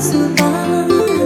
[0.00, 1.17] 走吧